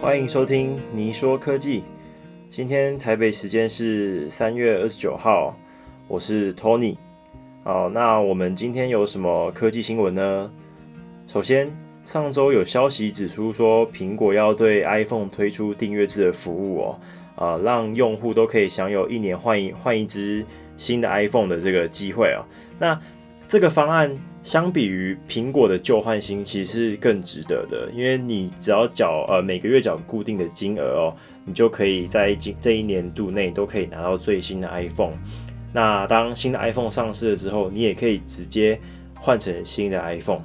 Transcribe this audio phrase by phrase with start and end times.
[0.00, 1.80] 欢迎收听《你说科技》。
[2.48, 5.54] 今天台北时间是三月二十九号，
[6.08, 6.96] 我是 Tony。
[7.62, 10.50] 好，那我们今天有什么科技新闻呢？
[11.26, 11.70] 首先，
[12.06, 17.00] 上周有消息指出说，苹果要对 iPhone 推出订阅制的服务哦，
[17.36, 20.42] 啊，让用户都可以享有一年换一换一支
[20.78, 22.40] 新的 iPhone 的这个机会哦。
[22.78, 22.98] 那
[23.46, 35.12] 这个方案相比于苹果的旧换新，其实更值得的，因为你只要缴呃每个月缴固定的金额哦，你就可以在今这一年度内都可以拿到最新的 iPhone。
[35.72, 38.80] 那当新的 iPhone 上市了之后，你也可以直接
[39.14, 40.42] 换成新的 iPhone。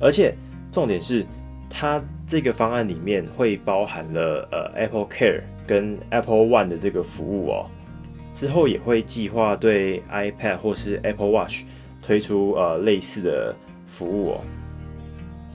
[0.00, 0.34] 而且
[0.72, 1.24] 重点是，
[1.68, 7.66] 它这个方案里面会包含了呃 Apple Care 跟 Apple One 的这个服务哦。
[8.32, 11.64] 之后也会计划对 iPad 或是 Apple Watch
[12.10, 13.54] 推出呃类似的
[13.86, 14.40] 服务哦。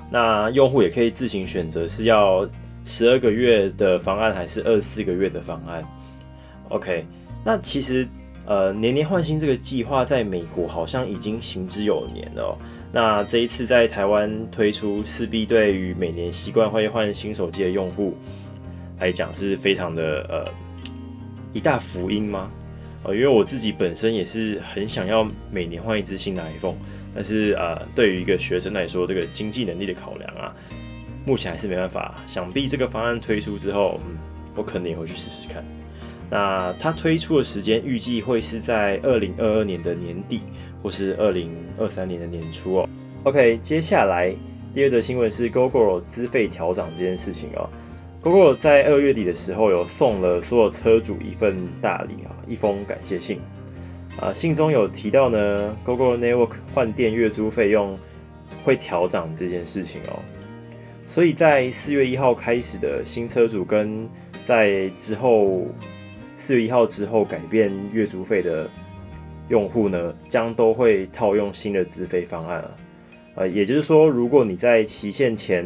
[0.09, 2.47] 那用户也可以自行选择是要
[2.85, 5.83] 十二个月的方案还是二十四个月的方案。
[6.69, 7.05] OK，
[7.43, 8.07] 那其实
[8.45, 12.57] 呃年年换新这个计划在美国好像已经行之有年了。
[12.89, 18.15] 那这一次在台湾推出，势必对于每年习惯会换新手机的用户
[18.97, 20.49] 来讲是非常的呃
[21.51, 22.49] 一大福音吗？
[23.05, 26.75] 呃，因为我自己本身也是很想要每年换一支新的 iPhone，
[27.13, 30.55] 但是呃对于一个学生来说，这个经济能力的考量啊，
[31.25, 32.15] 目前还是没办法。
[32.25, 34.17] 想必这个方案推出之后，嗯，
[34.55, 35.63] 我可能也会去试试看。
[36.29, 40.41] 那它推出的时间预计会是在二零二二年的年底，
[40.81, 42.89] 或是二零二三年的年初哦。
[43.23, 44.33] OK，接下来
[44.73, 47.69] 第二则新闻是 GoGo 资费调涨这件事情哦。
[48.25, 53.39] GoGo 在二月底的时候有送了所有车主一份大礼啊，一封感谢信
[54.19, 57.95] 啊，信中有提到呢，GoGo Network 换电月租费用
[58.63, 60.17] 会调涨这件事情哦。
[61.05, 64.09] 所以在四月一号开始的新车主跟
[64.43, 65.67] 在之后。
[66.37, 68.69] 四月一号之后改变月租费的
[69.47, 72.71] 用户呢，将都会套用新的资费方案啊。
[73.35, 75.65] 呃，也就是说，如果你在期限前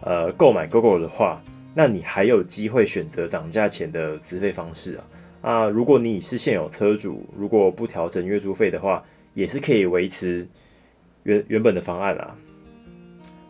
[0.00, 1.42] 呃购买 GoGo 的话，
[1.74, 5.04] 那你还有机会选择涨价前的资费方式啊。
[5.42, 9.02] 啊，如果你是现有车主，如果不调整月租费的话，
[9.34, 10.46] 也是可以维持
[11.24, 12.36] 原原本的方案啊。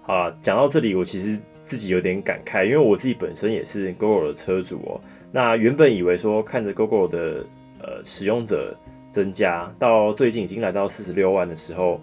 [0.02, 5.00] 好了，讲到这里，我其实自己有点感慨，因为我自己本身也是 GoGo 的车主哦。
[5.30, 7.44] 那原本以为说看着 GoGo 的
[7.80, 8.76] 呃使用者
[9.10, 12.00] 增加到最近已经来到四十六万的时候，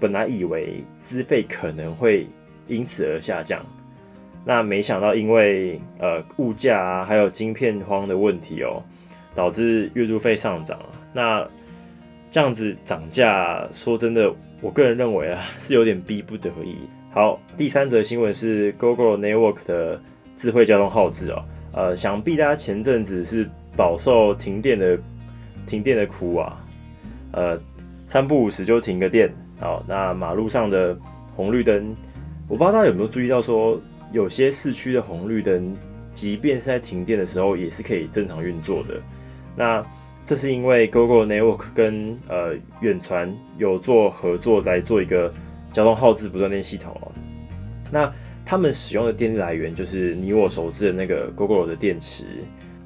[0.00, 2.26] 本来以为资费可能会
[2.68, 3.64] 因此而下降，
[4.48, 8.80] 那没想到因为呃物价啊还有晶片荒的问题哦，
[9.34, 10.78] 导致月租费上涨。
[11.12, 11.44] 那
[12.30, 16.76] 这样子涨价，说真的，我个人认为啊是有点逼不得已。
[17.10, 20.00] 好，第三则新闻是 GoGo Network 的
[20.36, 21.44] 智慧交通号志哦。
[21.72, 24.96] 呃，想必大家前阵子是饱受停电的
[25.66, 26.64] 停电的苦啊，
[27.32, 27.60] 呃，
[28.06, 29.28] 三不五时就停个电。
[29.58, 30.96] 好，那马路上的
[31.34, 31.96] 红绿灯，
[32.48, 33.80] 我不知道大家有没有注意到，说
[34.12, 35.76] 有些市区的红绿灯，
[36.14, 39.00] 即便是在停电的时候，也是可以正常运作的。
[39.56, 39.84] 那
[40.24, 45.32] 这是因为 Google Network 跟呃远传有做合作来做一个
[45.72, 47.12] 交通耗资不断电系统哦。
[47.90, 48.12] 那
[48.44, 52.24] 他们使用的电力来源就是你我熟知的那个 Google 的电池。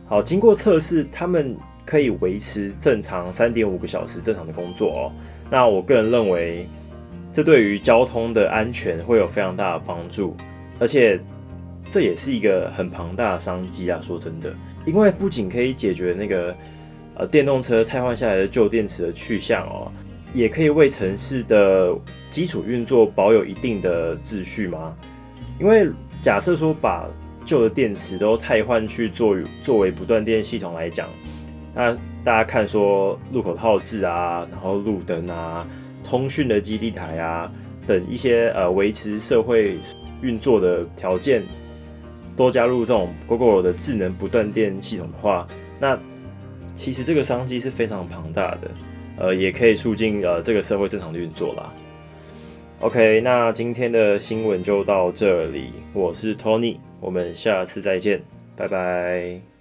[0.07, 1.57] 好，经过测试，他们
[1.87, 5.13] 可以维持正常三点五个小时正常的工作哦。
[5.51, 6.69] 那我个人认为，
[7.33, 10.37] 这对于交通的安全会有非常大的帮助，
[10.81, 11.21] 而且
[11.89, 14.01] 这也是一个很庞大的商机啊。
[14.03, 14.53] 说真的，
[14.85, 16.57] 因为不仅可以解决那个
[17.15, 19.93] 呃电动车汰换下来的旧电池的去向哦，
[20.35, 21.95] 也可以为城市的
[22.29, 24.97] 基础运作保有一定的秩序嘛。
[25.61, 25.89] 因为
[26.23, 27.09] 假设说把
[27.45, 31.09] 旧的电池都汰换去做作为不断电系统来讲，
[31.75, 31.93] 那
[32.23, 35.67] 大家看说路口套置啊，然后路灯啊、
[36.05, 37.51] 通讯的基地台啊
[37.87, 39.79] 等一些呃维持社会
[40.23, 41.43] 运作的条件，
[42.37, 45.47] 多加入这种 Google 的智能不断电系统的话，
[45.79, 45.99] 那
[46.75, 48.71] 其实这个商机是非常庞大的，
[49.19, 51.73] 呃，也可以促进呃这个社会正常的运作啦。
[52.81, 55.71] OK，那今天的新闻就到这里。
[55.93, 58.23] 我是 Tony，我们下次再见，
[58.57, 59.60] 拜拜。